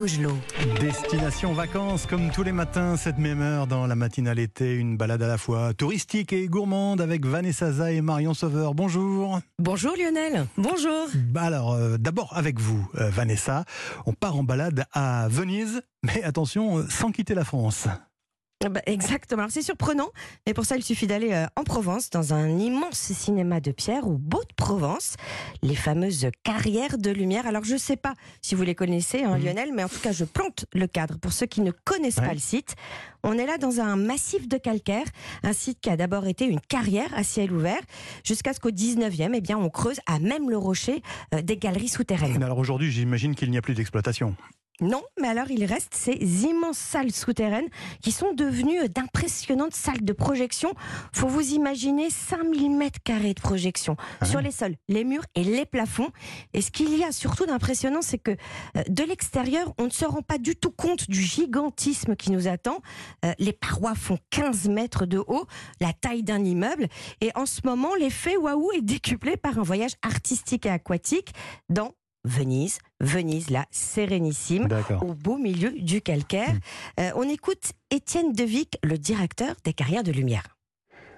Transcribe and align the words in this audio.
Destination 0.00 1.52
vacances, 1.52 2.06
comme 2.06 2.30
tous 2.30 2.42
les 2.42 2.52
matins, 2.52 2.96
cette 2.96 3.18
même 3.18 3.42
heure 3.42 3.66
dans 3.66 3.86
la 3.86 3.94
matinale 3.94 4.38
été, 4.38 4.74
une 4.74 4.96
balade 4.96 5.22
à 5.22 5.28
la 5.28 5.36
fois 5.36 5.74
touristique 5.74 6.32
et 6.32 6.46
gourmande 6.46 7.02
avec 7.02 7.26
Vanessa 7.26 7.70
Za 7.70 7.92
et 7.92 8.00
Marion 8.00 8.32
Sauveur. 8.32 8.74
Bonjour. 8.74 9.40
Bonjour 9.58 9.92
Lionel. 9.98 10.46
Bonjour. 10.56 11.06
Bah 11.14 11.42
alors, 11.42 11.74
euh, 11.74 11.98
d'abord 11.98 12.34
avec 12.34 12.58
vous, 12.58 12.90
euh, 12.94 13.10
Vanessa, 13.10 13.66
on 14.06 14.14
part 14.14 14.38
en 14.38 14.42
balade 14.42 14.86
à 14.94 15.28
Venise, 15.28 15.82
mais 16.02 16.22
attention, 16.22 16.78
euh, 16.78 16.86
sans 16.88 17.12
quitter 17.12 17.34
la 17.34 17.44
France. 17.44 17.86
Bah, 18.68 18.82
exactement. 18.84 19.40
Alors, 19.44 19.50
C'est 19.50 19.62
surprenant, 19.62 20.10
mais 20.46 20.52
pour 20.52 20.66
ça, 20.66 20.76
il 20.76 20.82
suffit 20.82 21.06
d'aller 21.06 21.32
euh, 21.32 21.46
en 21.56 21.64
Provence, 21.64 22.10
dans 22.10 22.34
un 22.34 22.46
immense 22.58 22.98
cinéma 22.98 23.58
de 23.58 23.72
pierre 23.72 24.06
ou 24.06 24.18
Beau 24.18 24.42
de 24.42 24.54
Provence, 24.54 25.14
les 25.62 25.74
fameuses 25.74 26.28
carrières 26.44 26.98
de 26.98 27.10
lumière. 27.10 27.46
Alors, 27.46 27.64
je 27.64 27.72
ne 27.72 27.78
sais 27.78 27.96
pas 27.96 28.12
si 28.42 28.54
vous 28.54 28.62
les 28.62 28.74
connaissez, 28.74 29.22
hein, 29.24 29.38
Mhm. 29.38 29.44
Lionel, 29.46 29.70
mais 29.74 29.82
en 29.82 29.88
tout 29.88 29.98
cas, 30.00 30.12
je 30.12 30.26
plante 30.26 30.66
le 30.74 30.86
cadre 30.86 31.16
pour 31.18 31.32
ceux 31.32 31.46
qui 31.46 31.62
ne 31.62 31.70
connaissent 31.70 32.18
Ouais. 32.18 32.26
pas 32.26 32.34
le 32.34 32.38
site. 32.38 32.74
On 33.22 33.38
est 33.38 33.46
là 33.46 33.56
dans 33.56 33.80
un 33.80 33.96
massif 33.96 34.46
de 34.46 34.58
calcaire, 34.58 35.06
un 35.42 35.54
site 35.54 35.80
qui 35.80 35.88
a 35.88 35.96
d'abord 35.96 36.26
été 36.26 36.44
une 36.44 36.60
carrière 36.60 37.08
à 37.16 37.22
ciel 37.24 37.52
ouvert, 37.52 37.80
jusqu'à 38.24 38.52
ce 38.52 38.60
qu'au 38.60 38.70
19e, 38.72 39.32
eh 39.34 39.40
bien, 39.40 39.56
on 39.56 39.70
creuse 39.70 40.00
à 40.04 40.18
même 40.18 40.50
le 40.50 40.58
rocher 40.58 41.02
euh, 41.34 41.40
des 41.40 41.56
galeries 41.56 41.88
souterraines. 41.88 42.36
Mais 42.38 42.44
alors 42.44 42.58
aujourd'hui, 42.58 42.90
j'imagine 42.92 43.34
qu'il 43.34 43.50
n'y 43.50 43.56
a 43.58 43.62
plus 43.62 43.74
d'exploitation. 43.74 44.36
Non, 44.80 45.02
mais 45.20 45.28
alors 45.28 45.50
il 45.50 45.64
reste 45.64 45.94
ces 45.94 46.44
immenses 46.44 46.78
salles 46.78 47.12
souterraines 47.12 47.68
qui 48.02 48.12
sont 48.12 48.32
devenues 48.32 48.88
d'impressionnantes 48.88 49.74
salles 49.74 50.04
de 50.04 50.12
projection. 50.12 50.72
Faut 51.12 51.28
vous 51.28 51.52
imaginer 51.52 52.08
5000 52.08 52.70
mètres 52.70 53.00
carrés 53.04 53.34
de 53.34 53.40
projection 53.40 53.96
Ah 54.20 54.26
sur 54.26 54.40
les 54.40 54.50
sols, 54.50 54.76
les 54.88 55.04
murs 55.04 55.24
et 55.34 55.44
les 55.44 55.66
plafonds. 55.66 56.08
Et 56.54 56.62
ce 56.62 56.70
qu'il 56.70 56.96
y 56.96 57.04
a 57.04 57.12
surtout 57.12 57.46
d'impressionnant, 57.46 58.02
c'est 58.02 58.18
que 58.18 58.30
euh, 58.30 58.82
de 58.88 59.04
l'extérieur, 59.04 59.72
on 59.78 59.84
ne 59.84 59.90
se 59.90 60.04
rend 60.04 60.22
pas 60.22 60.38
du 60.38 60.56
tout 60.56 60.70
compte 60.70 61.10
du 61.10 61.20
gigantisme 61.20 62.16
qui 62.16 62.30
nous 62.32 62.48
attend. 62.48 62.80
Euh, 63.24 63.32
les 63.38 63.52
parois 63.52 63.94
font 63.94 64.18
15 64.30 64.68
mètres 64.68 65.06
de 65.06 65.18
haut, 65.18 65.46
la 65.80 65.92
taille 65.92 66.22
d'un 66.22 66.42
immeuble. 66.42 66.88
Et 67.20 67.30
en 67.34 67.46
ce 67.46 67.60
moment, 67.64 67.94
l'effet 67.94 68.36
waouh 68.36 68.72
est 68.72 68.82
décuplé 68.82 69.36
par 69.36 69.58
un 69.58 69.62
voyage 69.62 69.96
artistique 70.02 70.66
et 70.66 70.70
aquatique 70.70 71.34
dans 71.68 71.92
Venise, 72.24 72.78
Venise, 73.00 73.50
la 73.50 73.66
sérénissime 73.70 74.68
au 75.00 75.14
beau 75.14 75.38
milieu 75.38 75.70
du 75.70 76.02
calcaire. 76.02 76.54
Euh, 76.98 77.10
on 77.16 77.28
écoute 77.28 77.72
Étienne 77.90 78.32
Devic, 78.32 78.78
le 78.82 78.98
directeur 78.98 79.54
des 79.64 79.72
carrières 79.72 80.04
de 80.04 80.12
lumière. 80.12 80.59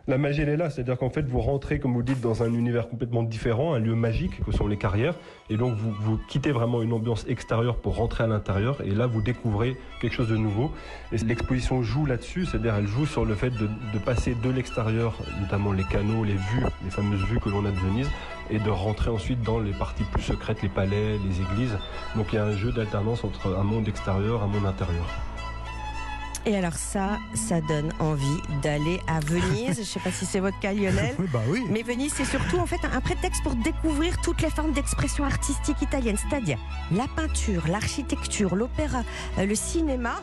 La 0.08 0.18
magie, 0.18 0.42
elle 0.42 0.48
est 0.48 0.56
là, 0.56 0.68
c'est-à-dire 0.68 0.98
qu'en 0.98 1.10
fait, 1.10 1.22
vous 1.22 1.40
rentrez, 1.40 1.78
comme 1.78 1.94
vous 1.94 2.02
dites, 2.02 2.20
dans 2.20 2.42
un 2.42 2.52
univers 2.52 2.88
complètement 2.88 3.22
différent, 3.22 3.74
un 3.74 3.78
lieu 3.78 3.94
magique 3.94 4.44
que 4.44 4.50
sont 4.50 4.66
les 4.66 4.76
carrières, 4.76 5.14
et 5.48 5.56
donc 5.56 5.76
vous, 5.76 5.92
vous 5.92 6.18
quittez 6.28 6.50
vraiment 6.50 6.82
une 6.82 6.92
ambiance 6.92 7.24
extérieure 7.28 7.76
pour 7.76 7.94
rentrer 7.94 8.24
à 8.24 8.26
l'intérieur, 8.26 8.80
et 8.84 8.90
là, 8.90 9.06
vous 9.06 9.22
découvrez 9.22 9.76
quelque 10.00 10.14
chose 10.14 10.28
de 10.28 10.36
nouveau. 10.36 10.72
Et 11.12 11.18
l'exposition 11.18 11.84
joue 11.84 12.04
là-dessus, 12.04 12.46
c'est-à-dire 12.46 12.74
elle 12.74 12.88
joue 12.88 13.06
sur 13.06 13.24
le 13.24 13.36
fait 13.36 13.50
de, 13.50 13.68
de 13.92 13.98
passer 14.04 14.34
de 14.34 14.50
l'extérieur, 14.50 15.16
notamment 15.40 15.72
les 15.72 15.84
canaux, 15.84 16.24
les 16.24 16.34
vues, 16.34 16.64
les 16.84 16.90
fameuses 16.90 17.24
vues 17.26 17.38
que 17.38 17.48
l'on 17.48 17.64
a 17.64 17.70
de 17.70 17.78
Venise, 17.78 18.10
et 18.50 18.58
de 18.58 18.70
rentrer 18.70 19.10
ensuite 19.10 19.42
dans 19.42 19.60
les 19.60 19.72
parties 19.72 20.04
plus 20.12 20.22
secrètes, 20.22 20.62
les 20.62 20.68
palais, 20.68 21.16
les 21.24 21.40
églises. 21.40 21.78
Donc 22.16 22.32
il 22.32 22.36
y 22.36 22.38
a 22.38 22.44
un 22.44 22.56
jeu 22.56 22.72
d'alternance 22.72 23.22
entre 23.22 23.56
un 23.56 23.62
monde 23.62 23.86
extérieur, 23.86 24.42
un 24.42 24.48
monde 24.48 24.66
intérieur. 24.66 25.06
Et 26.44 26.56
alors 26.56 26.74
ça, 26.74 27.18
ça 27.34 27.60
donne 27.60 27.92
envie 28.00 28.26
d'aller 28.62 29.00
à 29.06 29.20
Venise. 29.20 29.74
Je 29.76 29.80
ne 29.80 29.84
sais 29.84 30.00
pas 30.00 30.10
si 30.10 30.26
c'est 30.26 30.40
votre 30.40 30.58
cas, 30.58 30.72
Lionel. 30.72 31.14
Oui, 31.18 31.26
bah 31.32 31.40
oui. 31.48 31.64
Mais 31.70 31.82
Venise, 31.82 32.12
c'est 32.16 32.24
surtout 32.24 32.56
en 32.58 32.66
fait 32.66 32.80
un 32.92 33.00
prétexte 33.00 33.42
pour 33.44 33.54
découvrir 33.54 34.20
toutes 34.22 34.42
les 34.42 34.50
formes 34.50 34.72
d'expression 34.72 35.24
artistique 35.24 35.80
italienne, 35.82 36.16
c'est-à-dire 36.16 36.58
la 36.90 37.06
peinture, 37.14 37.68
l'architecture, 37.68 38.56
l'opéra, 38.56 39.02
euh, 39.38 39.46
le 39.46 39.54
cinéma. 39.54 40.14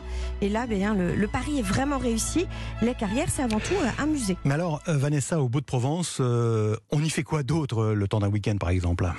Et 0.42 0.48
là, 0.50 0.66
bien, 0.66 0.94
le, 0.94 1.14
le 1.14 1.26
pari 1.28 1.60
est 1.60 1.62
vraiment 1.62 1.98
réussi. 1.98 2.46
Les 2.82 2.94
carrières, 2.94 3.28
c'est 3.30 3.42
avant 3.42 3.60
tout 3.60 3.74
euh, 3.74 4.02
un 4.02 4.06
musée. 4.06 4.36
Mais 4.44 4.54
alors, 4.54 4.82
euh, 4.88 4.96
Vanessa, 4.98 5.40
au 5.40 5.48
bout 5.48 5.60
de 5.60 5.66
Provence, 5.66 6.18
euh, 6.20 6.76
on 6.90 7.02
y 7.02 7.08
fait 7.08 7.22
quoi 7.22 7.42
d'autre 7.42 7.92
le 7.94 8.08
temps 8.08 8.20
d'un 8.20 8.28
week-end, 8.28 8.56
par 8.58 8.70
exemple? 8.70 9.10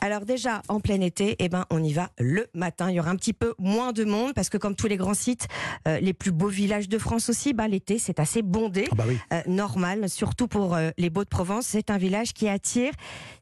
Alors 0.00 0.24
déjà, 0.24 0.62
en 0.68 0.80
plein 0.80 1.00
été, 1.00 1.36
eh 1.38 1.48
ben, 1.48 1.64
on 1.70 1.82
y 1.82 1.92
va 1.92 2.10
le 2.18 2.48
matin. 2.54 2.90
Il 2.90 2.96
y 2.96 3.00
aura 3.00 3.10
un 3.10 3.16
petit 3.16 3.32
peu 3.32 3.54
moins 3.58 3.92
de 3.92 4.04
monde 4.04 4.32
parce 4.34 4.48
que 4.48 4.56
comme 4.58 4.74
tous 4.74 4.88
les 4.88 4.96
grands 4.96 5.14
sites, 5.14 5.46
euh, 5.86 6.00
les 6.00 6.12
plus 6.12 6.32
beaux 6.32 6.48
villages 6.48 6.88
de 6.88 6.98
France 6.98 7.28
aussi, 7.28 7.52
bah, 7.52 7.68
l'été, 7.68 7.98
c'est 7.98 8.18
assez 8.18 8.42
bondé. 8.42 8.88
Ah 8.90 8.94
bah 8.96 9.04
oui. 9.06 9.16
Euh, 9.32 9.40
normal, 9.46 10.08
surtout 10.08 10.48
pour 10.48 10.74
euh, 10.74 10.90
les 10.98 11.08
Beaux 11.08 11.22
de 11.22 11.28
Provence. 11.28 11.66
C'est 11.66 11.88
un 11.90 11.98
village 11.98 12.32
qui 12.32 12.48
attire. 12.48 12.92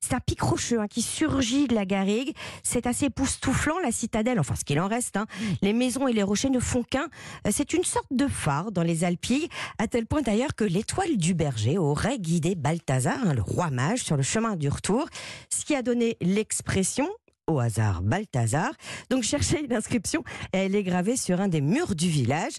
C'est 0.00 0.12
un 0.14 0.20
pic 0.20 0.40
rocheux 0.42 0.80
hein, 0.80 0.86
qui 0.86 1.00
surgit 1.00 1.66
de 1.66 1.74
la 1.74 1.86
garrigue. 1.86 2.34
C'est 2.62 2.86
assez 2.86 3.06
époustouflant, 3.06 3.78
la 3.78 3.92
citadelle, 3.92 4.38
enfin 4.38 4.54
ce 4.54 4.64
qu'il 4.64 4.80
en 4.80 4.88
reste. 4.88 5.16
hein. 5.16 5.26
Les 5.62 5.72
maisons 5.72 6.08
et 6.08 6.12
les 6.12 6.22
rochers 6.22 6.50
ne 6.50 6.60
font 6.60 6.82
qu'un. 6.82 7.08
C'est 7.50 7.72
une 7.72 7.84
sorte 7.84 8.08
de 8.10 8.26
phare 8.26 8.70
dans 8.70 8.82
les 8.82 9.04
Alpilles, 9.04 9.48
à 9.78 9.86
tel 9.88 10.06
point 10.06 10.20
d'ailleurs 10.20 10.54
que 10.54 10.64
l'étoile 10.64 11.16
du 11.16 11.32
berger 11.32 11.78
aurait 11.78 12.18
guidé 12.18 12.54
Balthazar, 12.54 13.16
hein, 13.24 13.32
le 13.32 13.42
roi 13.42 13.70
mage, 13.70 14.00
sur 14.00 14.16
le 14.16 14.22
chemin 14.22 14.56
du 14.56 14.68
retour. 14.68 15.06
Ce 15.48 15.64
qui 15.64 15.74
a 15.74 15.82
donné 15.82 16.16
l'expression 16.40 17.06
au 17.46 17.58
hasard 17.58 18.00
Balthazar. 18.00 18.70
Donc 19.10 19.24
cherchez 19.24 19.62
une 19.62 19.74
inscription, 19.74 20.24
elle 20.52 20.74
est 20.74 20.82
gravée 20.82 21.18
sur 21.18 21.38
un 21.38 21.48
des 21.48 21.60
murs 21.60 21.94
du 21.94 22.08
village. 22.08 22.54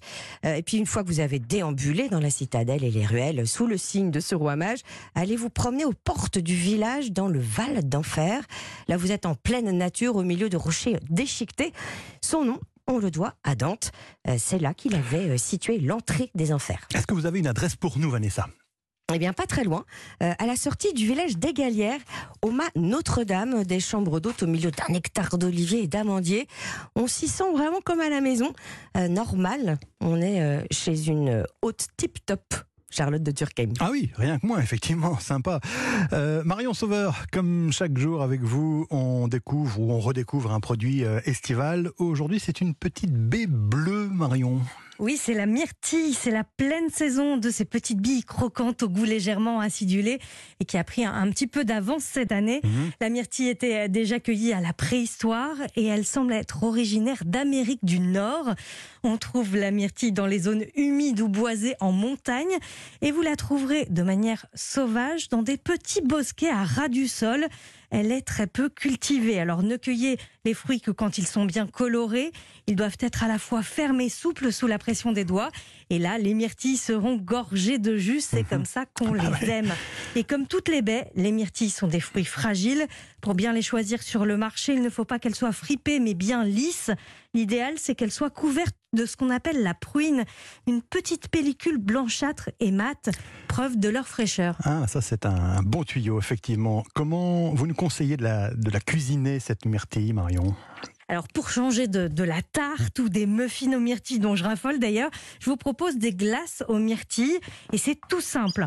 Euh, 0.46 0.53
et 0.53 0.62
puis 0.62 0.78
une 0.78 0.86
fois 0.86 1.02
que 1.03 1.08
vous 1.08 1.19
avez 1.19 1.40
déambulé 1.40 2.08
dans 2.08 2.19
la 2.19 2.30
citadelle 2.30 2.84
et 2.84 2.92
les 2.92 3.08
ruelles 3.08 3.47
sous 3.47 3.66
le 3.66 3.78
signe 3.78 4.12
de 4.12 4.19
ce 4.19 4.36
roi 4.36 4.56
mage, 4.56 4.81
allez 5.16 5.36
vous 5.36 5.50
promener 5.50 5.84
aux 5.86 5.94
portes 5.94 6.38
du 6.38 6.53
village 6.53 7.12
dans 7.12 7.28
le 7.28 7.40
Val 7.40 7.90
d'Enfer. 7.90 8.44
Là 8.88 8.97
vous 8.97 9.12
êtes 9.12 9.25
en 9.25 9.34
pleine 9.34 9.72
nature 9.75 10.16
au 10.16 10.24
milieu 10.24 10.48
de 10.48 10.58
rochers 10.58 11.00
déchiquetés. 11.09 11.74
Son 12.22 12.46
nom 12.46 12.59
on 12.86 13.00
le 13.00 13.09
doit 13.09 13.34
à 13.44 13.56
Dante. 13.56 13.92
Euh, 14.28 14.36
C'est 14.38 14.59
là 14.59 14.75
qu'il 14.75 14.94
avait 14.94 15.30
euh, 15.30 15.38
situé 15.38 15.80
l'entrée 15.80 16.30
des 16.36 16.53
enfers. 16.53 16.88
Est-ce 16.94 17.08
que 17.08 17.16
vous 17.16 17.25
avez 17.25 17.40
une 17.40 17.48
adresse 17.48 17.75
pour 17.75 17.98
nous, 17.98 18.12
Vanessa? 18.12 18.48
Eh 19.14 19.20
bien, 19.20 19.34
pas 19.34 19.46
très 19.46 19.64
loin, 19.64 19.84
euh, 20.24 20.34
à 20.38 20.46
la 20.46 20.56
sortie 20.56 20.94
du 20.94 21.06
village 21.06 21.38
des 21.38 21.54
Galières, 21.54 22.00
au 22.42 22.52
mât 22.52 22.70
Notre-Dame, 22.76 23.64
des 23.64 23.80
chambres 23.80 24.20
d'hôtes 24.20 24.44
au 24.44 24.48
milieu 24.48 24.72
d'un 24.72 24.94
hectare 24.94 25.38
d'oliviers 25.38 25.84
et 25.84 25.88
d'amandiers. 25.88 26.48
On 26.96 27.08
s'y 27.08 27.28
sent 27.28 27.52
vraiment 27.54 27.82
comme 27.84 28.00
à 28.00 28.10
la 28.10 28.22
maison. 28.22 28.54
Euh, 28.98 29.08
normal, 29.08 29.80
on 30.00 30.22
est 30.22 30.42
euh, 30.42 30.64
chez 30.72 31.10
une 31.10 31.44
hôte 31.62 31.88
tip-top, 31.98 32.54
Charlotte 32.90 33.24
de 33.24 33.32
Turckheim. 33.32 33.74
Ah 33.80 33.90
oui, 33.92 34.12
rien 34.16 34.40
que 34.40 34.46
moi, 34.46 34.60
effectivement, 34.62 35.20
sympa. 35.20 35.60
Marion 36.46 36.74
Sauveur, 36.74 37.26
comme 37.32 37.72
chaque 37.72 37.98
jour 37.98 38.22
avec 38.22 38.42
vous, 38.42 38.88
on 38.92 39.28
découvre 39.28 39.80
ou 39.80 39.92
on 39.92 40.00
redécouvre 40.00 40.52
un 40.54 40.60
produit 40.60 41.02
estival. 41.26 41.92
Aujourd'hui, 41.98 42.40
c'est 42.40 42.62
une 42.62 42.76
petite 42.76 43.14
baie 43.14 43.48
bleue, 43.48 44.08
Marion. 44.08 44.62
Oui, 45.01 45.17
c'est 45.17 45.34
la 45.34 45.47
myrtille, 45.47 46.13
c'est 46.13 46.29
la 46.29 46.44
pleine 46.44 46.91
saison 46.91 47.35
de 47.38 47.50
ces 47.50 47.66
petites 47.66 48.00
billes 48.00 48.23
croquantes 48.23 48.84
au 48.84 48.88
goût 48.88 49.03
légèrement 49.03 49.59
acidulé 49.59 50.19
et 50.59 50.66
qui 50.66 50.78
a 50.78 50.84
pris 50.84 51.03
un, 51.03 51.12
un 51.12 51.28
petit 51.31 51.47
peu 51.47 51.63
d'avance 51.63 52.03
cette 52.03 52.31
année. 52.31 52.62
Mhm. 52.63 52.91
La 53.01 53.09
myrtille 53.09 53.50
était 53.50 53.89
déjà 53.89 54.19
cueillie 54.19 54.53
à 54.53 54.62
la 54.62 54.73
préhistoire 54.73 55.56
et 55.75 55.88
elle 55.88 56.06
semble 56.06 56.34
être 56.34 56.62
originaire 56.62 57.23
d'Amérique 57.25 57.84
du 57.84 58.00
Nord. 58.00 58.53
On 59.01 59.17
trouve 59.17 59.56
la 59.56 59.72
myrtille 59.72 60.12
dans 60.12 60.28
les 60.28 60.41
zones 60.41 60.66
humides 60.75 61.22
ou 61.22 61.28
boisées 61.28 61.73
en 61.79 61.91
montagne 61.91 62.56
et 63.01 63.12
vous 63.12 63.23
la 63.23 63.35
trouverez 63.35 63.88
de 63.89 64.03
manière 64.03 64.45
sauvage 64.53 65.29
dans 65.29 65.41
des 65.41 65.57
petits 65.57 66.01
bosquets 66.01 66.51
à 66.51 66.63
ras 66.63 66.89
du 66.89 67.07
sol. 67.07 67.47
Elle 67.91 68.12
est 68.12 68.22
très 68.22 68.47
peu 68.47 68.69
cultivée. 68.69 69.40
Alors 69.40 69.63
ne 69.63 69.75
cueillez 69.75 70.18
les 70.46 70.53
fruits 70.53 70.79
que 70.81 70.91
quand 70.91 71.18
ils 71.18 71.28
sont 71.28 71.46
bien 71.46 71.68
colorés. 71.68 72.31
Ils 72.68 72.75
doivent 72.75 72.97
être 73.02 73.24
à 73.24 73.28
la 73.28 73.38
fois 73.38 73.62
fermes 73.63 74.00
et 74.02 74.09
souples 74.09 74.52
sous 74.52 74.66
la 74.68 74.78
pression 74.78 75.12
des 75.12 75.25
doigts. 75.25 75.50
Et 75.90 76.00
là, 76.00 76.18
les 76.18 76.34
myrtilles 76.34 76.78
seront 76.78 77.18
gorgées 77.18 77.80
de 77.80 77.97
jus. 77.97 78.22
C'est 78.22 78.44
comme 78.44 78.66
ça 78.66 78.85
qu'on 78.85 79.13
Ah 79.16 79.24
les 79.24 79.47
ouais. 79.47 79.53
aime. 79.53 79.74
Et 80.16 80.26
comme 80.26 80.46
toutes 80.46 80.68
les 80.68 80.82
baies, 80.82 81.10
les 81.16 81.32
myrtilles 81.32 81.70
sont 81.70 81.88
des 81.88 82.02
fruits 82.02 82.26
fragiles. 82.26 82.86
Pour 83.22 83.34
bien 83.34 83.54
les 83.54 83.62
choisir 83.62 84.04
sur 84.04 84.26
le 84.26 84.36
marché, 84.36 84.74
il 84.74 84.82
ne 84.82 84.90
faut 84.90 85.06
pas 85.06 85.20
qu'elles 85.20 85.36
soient 85.36 85.54
fripées 85.54 86.00
mais 86.02 86.14
bien 86.14 86.44
lisses. 86.44 86.92
L'idéal, 87.34 87.76
c'est 87.78 87.96
qu'elles 87.96 88.12
soient 88.12 88.30
couvertes 88.30 88.76
de 88.92 89.06
ce 89.06 89.16
qu'on 89.16 89.30
appelle 89.30 89.63
la 89.63 89.74
pruine, 89.74 90.25
une 90.68 90.81
petite 90.81 91.30
pellicule 91.30 91.78
blanchâtre 91.78 92.50
et 92.60 92.72
mate, 92.72 93.10
preuve 93.48 93.78
de 93.78 93.88
leur 93.88 94.06
fraîcheur. 94.06 94.58
Ah, 94.66 94.86
ça 94.88 95.00
c'est 95.00 95.25
un 95.25 95.62
bon 95.63 95.86
tuyau, 95.86 96.19
effectivement. 96.19 96.84
Comment 96.94 97.54
vous 97.54 97.68
nous 97.68 97.74
conseillez 97.74 98.18
de 98.18 98.24
la, 98.24 98.54
de 98.54 98.69
la 98.69 98.81
cuisiner, 98.81 99.40
cette 99.40 99.66
myrtille, 99.66 100.12
Marion? 100.12 100.54
Alors 101.12 101.28
pour 101.28 101.50
changer 101.50 101.90
de, 101.90 102.24
la 102.24 102.42
tarte 102.42 102.98
ou 103.00 103.10
des 103.10 103.25
muffins 103.25 103.74
aux 103.74 103.81
myrtilles 103.81 104.19
dont 104.19 104.38
je 104.38 104.46
raffole 104.46 104.80
d'ailleurs, 104.80 105.12
je 105.42 105.50
vous 105.50 105.58
propose 105.58 105.98
des 105.98 106.13
glaces 106.13 106.63
aux 106.69 106.78
myrtilles 106.78 107.38
et 107.74 107.78
c'est 107.78 108.00
tout 108.08 108.22
simple. 108.22 108.63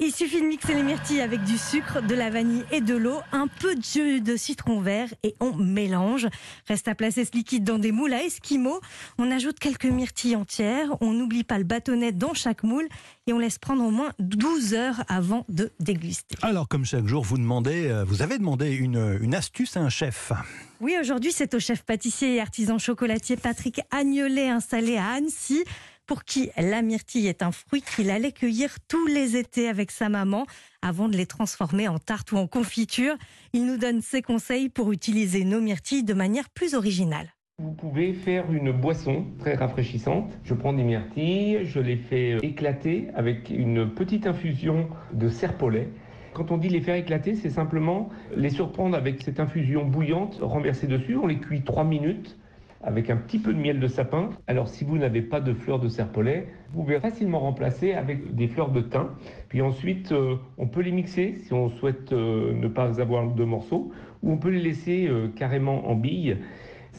Il 0.00 0.12
suffit 0.12 0.40
de 0.40 0.46
mixer 0.46 0.74
les 0.74 0.82
myrtilles 0.82 1.20
avec 1.20 1.44
du 1.44 1.56
sucre, 1.56 2.02
de 2.02 2.14
la 2.16 2.28
vanille 2.28 2.64
et 2.72 2.80
de 2.80 2.96
l'eau, 2.96 3.20
un 3.30 3.46
peu 3.46 3.76
de 3.76 3.84
jus 3.84 4.20
de 4.20 4.36
citron 4.36 4.80
vert 4.80 5.14
et 5.22 5.36
on 5.38 5.54
mélange. 5.54 6.26
Reste 6.66 6.88
à 6.88 6.96
placer 6.96 7.24
ce 7.24 7.30
liquide 7.30 7.62
dans 7.62 7.78
des 7.78 7.92
moules 7.92 8.14
à 8.14 8.24
esquimaux. 8.24 8.80
On 9.16 9.30
ajoute 9.30 9.60
quelques 9.60 9.86
myrtilles 9.86 10.34
entières, 10.34 10.88
on 11.00 11.12
n'oublie 11.12 11.44
pas 11.44 11.58
le 11.58 11.64
bâtonnet 11.64 12.10
dans 12.10 12.34
chaque 12.34 12.64
moule 12.64 12.88
et 13.26 13.32
on 13.32 13.38
laisse 13.38 13.58
prendre 13.58 13.84
au 13.84 13.90
moins 13.90 14.12
12 14.18 14.74
heures 14.74 15.04
avant 15.08 15.44
de 15.48 15.72
déguster. 15.80 16.36
Alors, 16.42 16.68
comme 16.68 16.84
chaque 16.84 17.06
jour, 17.06 17.24
vous 17.24 17.38
demandez, 17.38 17.88
euh, 17.88 18.04
vous 18.04 18.22
avez 18.22 18.38
demandé 18.38 18.72
une, 18.72 19.18
une 19.20 19.34
astuce 19.34 19.76
à 19.76 19.80
un 19.80 19.88
chef. 19.88 20.32
Oui, 20.80 20.96
aujourd'hui, 21.00 21.32
c'est 21.32 21.54
au 21.54 21.60
chef 21.60 21.82
pâtissier 21.82 22.36
et 22.36 22.40
artisan 22.40 22.78
chocolatier 22.78 23.36
Patrick 23.36 23.80
Agnolet, 23.90 24.48
installé 24.48 24.96
à 24.96 25.08
Annecy, 25.12 25.64
pour 26.06 26.24
qui 26.24 26.50
la 26.56 26.82
myrtille 26.82 27.26
est 27.26 27.42
un 27.42 27.52
fruit 27.52 27.82
qu'il 27.82 28.10
allait 28.10 28.32
cueillir 28.32 28.76
tous 28.88 29.06
les 29.06 29.36
étés 29.36 29.68
avec 29.68 29.90
sa 29.90 30.08
maman 30.08 30.46
avant 30.80 31.08
de 31.08 31.16
les 31.16 31.26
transformer 31.26 31.88
en 31.88 31.98
tarte 31.98 32.32
ou 32.32 32.36
en 32.36 32.46
confiture. 32.46 33.16
Il 33.52 33.66
nous 33.66 33.76
donne 33.76 34.02
ses 34.02 34.22
conseils 34.22 34.68
pour 34.68 34.92
utiliser 34.92 35.44
nos 35.44 35.60
myrtilles 35.60 36.04
de 36.04 36.14
manière 36.14 36.48
plus 36.48 36.74
originale. 36.74 37.35
Vous 37.58 37.72
pouvez 37.72 38.12
faire 38.12 38.52
une 38.52 38.70
boisson 38.70 39.24
très 39.38 39.54
rafraîchissante. 39.54 40.30
Je 40.44 40.52
prends 40.52 40.74
des 40.74 40.82
myrtilles, 40.82 41.60
je 41.64 41.80
les 41.80 41.96
fais 41.96 42.36
éclater 42.42 43.08
avec 43.14 43.48
une 43.48 43.88
petite 43.88 44.26
infusion 44.26 44.90
de 45.14 45.30
serpolet. 45.30 45.88
Quand 46.34 46.50
on 46.50 46.58
dit 46.58 46.68
les 46.68 46.82
faire 46.82 46.96
éclater, 46.96 47.34
c'est 47.34 47.48
simplement 47.48 48.10
les 48.36 48.50
surprendre 48.50 48.94
avec 48.94 49.22
cette 49.22 49.40
infusion 49.40 49.86
bouillante 49.86 50.38
renversée 50.42 50.86
dessus. 50.86 51.16
On 51.16 51.26
les 51.26 51.38
cuit 51.38 51.62
3 51.62 51.84
minutes 51.84 52.38
avec 52.82 53.08
un 53.08 53.16
petit 53.16 53.38
peu 53.38 53.54
de 53.54 53.58
miel 53.58 53.80
de 53.80 53.88
sapin. 53.88 54.28
Alors 54.48 54.68
si 54.68 54.84
vous 54.84 54.98
n'avez 54.98 55.22
pas 55.22 55.40
de 55.40 55.54
fleurs 55.54 55.80
de 55.80 55.88
serpolet, 55.88 56.48
vous 56.74 56.82
pouvez 56.82 57.00
facilement 57.00 57.40
remplacer 57.40 57.94
avec 57.94 58.34
des 58.34 58.48
fleurs 58.48 58.70
de 58.70 58.82
thym. 58.82 59.12
Puis 59.48 59.62
ensuite, 59.62 60.12
euh, 60.12 60.36
on 60.58 60.68
peut 60.68 60.82
les 60.82 60.92
mixer 60.92 61.36
si 61.36 61.54
on 61.54 61.70
souhaite 61.70 62.12
euh, 62.12 62.52
ne 62.52 62.68
pas 62.68 63.00
avoir 63.00 63.32
de 63.32 63.44
morceaux, 63.44 63.92
ou 64.22 64.30
on 64.30 64.36
peut 64.36 64.50
les 64.50 64.60
laisser 64.60 65.08
euh, 65.08 65.28
carrément 65.34 65.88
en 65.88 65.94
billes. 65.94 66.36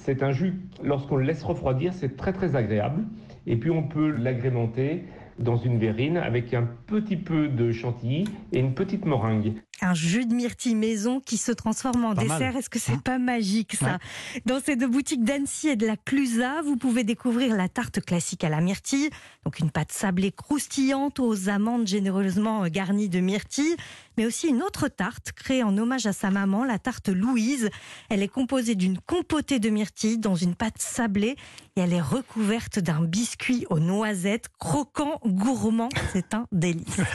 C'est 0.03 0.23
un 0.23 0.31
jus, 0.31 0.53
lorsqu'on 0.83 1.17
le 1.17 1.25
laisse 1.25 1.44
refroidir, 1.44 1.94
c'est 1.94 2.15
très 2.15 2.33
très 2.33 2.55
agréable. 2.55 3.03
Et 3.45 3.55
puis 3.57 3.71
on 3.71 3.83
peut 3.83 4.09
l'agrémenter 4.09 5.03
dans 5.39 5.57
une 5.57 5.77
verrine 5.77 6.17
avec 6.17 6.53
un 6.53 6.67
petit 6.85 7.17
peu 7.17 7.47
de 7.47 7.71
chantilly 7.71 8.25
et 8.51 8.59
une 8.59 8.73
petite 8.73 9.05
meringue. 9.05 9.53
Un 9.81 9.94
jus 9.94 10.25
de 10.25 10.33
myrtille 10.33 10.74
maison 10.75 11.19
qui 11.19 11.38
se 11.38 11.51
transforme 11.51 12.06
en 12.06 12.15
Pas 12.15 12.24
dessert. 12.24 12.56
Est-ce 12.57 12.69
que 12.69 12.79
c'est 12.79 12.94
Hein 12.94 13.01
pas 13.03 13.19
magique 13.19 13.75
ça 13.75 14.00
Dans 14.45 14.59
ces 14.59 14.75
deux 14.75 14.88
boutiques 14.88 15.24
d'Annecy 15.24 15.69
et 15.69 15.75
de 15.75 15.85
la 15.85 15.97
Clusa, 15.97 16.62
vous 16.63 16.77
pouvez 16.77 17.03
découvrir 17.03 17.56
la 17.56 17.69
tarte 17.69 18.01
classique 18.03 18.44
à 18.44 18.50
la 18.50 18.59
myrtille, 18.59 19.09
donc 19.45 19.59
une 19.59 19.69
pâte 19.69 19.91
sablée 19.91 20.31
croustillante 20.31 21.19
aux 21.19 21.50
amandes 21.50 21.88
généreusement 21.88 22.68
garnies 22.68 23.09
de 23.09 23.19
myrtille, 23.19 23.75
mais 24.18 24.25
aussi 24.25 24.47
une 24.47 24.63
autre 24.63 24.88
tarte 24.88 25.31
créée 25.33 25.62
en 25.62 25.77
hommage 25.77 26.07
à 26.07 26.13
sa 26.13 26.31
maman, 26.31 26.63
la 26.63 26.80
tarte 26.80 27.09
Louise. 27.09 27.69
Elle 28.09 28.23
est 28.23 28.27
composée 28.27 28.73
d'une 28.73 28.97
compotée 28.97 29.59
de 29.59 29.69
myrtille 29.69 30.18
dans 30.18 30.35
une 30.35 30.56
pâte 30.56 30.80
sablée 30.81 31.35
et 31.75 31.81
elle 31.81 31.94
est 31.94 32.01
recouverte 32.01 32.80
d'un 32.80 33.03
biscuit 33.03 33.68
aux 33.69 33.80
noisettes 33.80 34.47
croquant, 34.57 35.19
gourmand. 35.23 35.89
C'est 36.13 36.33
un 36.33 36.47
délice. 36.51 36.85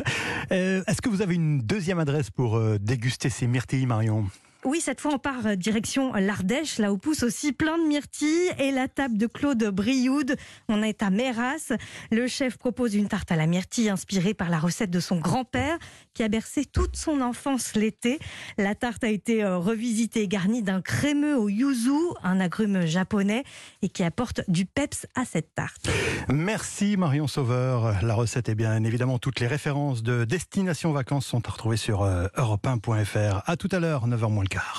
Euh, 0.51 0.83
Est-ce 0.87 1.01
que 1.01 1.09
vous 1.09 1.23
avez 1.23 1.35
une 1.35 1.61
deuxième 1.61 1.99
adresse 1.99 2.29
pour 2.29 2.52
euh, 2.57 2.79
déguster 2.79 3.31
ces 3.31 3.47
myrtilles, 3.47 3.87
Marion 3.87 4.27
Oui, 4.65 4.81
cette 4.81 5.01
fois, 5.01 5.15
on 5.15 5.19
part 5.19 5.47
euh, 5.47 5.57
direction 5.57 6.13
l'Ardèche, 6.13 6.79
là 6.79 6.93
où 6.93 6.99
pousse 6.99 7.25
aussi 7.25 7.53
plein 7.53 7.79
de 7.79 7.83
myrtilles. 7.83 8.53
Et 8.59 8.71
la 8.71 8.87
table 8.87 9.19
de 9.19 9.27
Claude 9.27 9.65
Brioude, 9.65 10.37
on 10.69 10.85
est 10.85 11.03
à 11.03 11.11
Méras. 11.11 11.73
Le 12.13 12.29
chef 12.29 12.59
propose 12.59 12.95
une 12.95 13.09
tarte 13.09 13.33
à 13.33 13.37
la 13.37 13.47
myrtille 13.47 13.91
inspirée 13.91 14.35
par 14.35 14.51
la 14.51 14.61
recette 14.61 14.91
de 14.91 15.01
son 15.01 15.19
grand-père, 15.19 15.79
qui 16.15 16.23
a 16.23 16.29
bercé 16.29 16.65
toute 16.65 16.95
son 16.95 17.21
enfance 17.21 17.75
l'été. 17.75 18.21
La 18.57 18.77
tarte 18.77 19.03
a 19.03 19.09
été 19.09 19.43
euh, 19.43 19.59
revisitée 19.59 20.23
et 20.23 20.29
garnie 20.29 20.63
d'un 20.63 20.81
crémeux 20.81 21.37
au 21.37 21.49
yuzu, 21.49 21.91
un 22.23 22.39
agrume 22.39 22.87
japonais, 22.87 23.43
et 23.83 23.89
qui 23.89 24.05
apporte 24.05 24.43
du 24.47 24.65
peps 24.65 25.07
à 25.17 25.25
cette 25.25 25.55
tarte. 25.55 25.91
Merci 26.29 26.97
Marion 26.97 27.27
Sauveur. 27.27 28.05
La 28.05 28.15
recette 28.15 28.49
et 28.49 28.55
bien 28.55 28.85
évidemment 28.85 29.19
toutes 29.19 29.41
les 29.41 29.49
références 29.49 30.05
de 30.05 30.25
Destination 30.25 30.93
Vacances 30.93 31.27
sont 31.27 31.49
à 31.49 31.51
retrouver 31.51 31.77
sur 31.77 32.03
euh, 32.03 32.29
europe1.fr. 32.37 33.43
À 33.45 33.57
tout 33.57 33.69
à 33.73 33.81
l'heure, 33.81 34.07
9h 34.07 34.31
moins 34.31 34.45
quart. 34.53 34.67